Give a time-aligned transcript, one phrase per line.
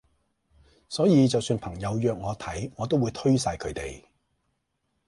[0.89, 4.03] 所以就算朋友約我睇我都會推曬佢地